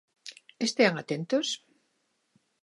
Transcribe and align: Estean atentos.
Estean 0.65 0.95
atentos. 1.01 1.47